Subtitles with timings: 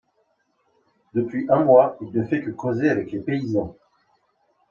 [1.13, 3.77] Depuis un mois il ne fait que causer avec les paysans…